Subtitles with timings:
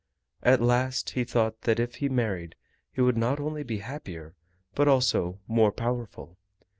[0.41, 2.55] At last he thought that if he married
[2.91, 4.33] he would not only be happier,
[4.73, 6.39] but also more powerful.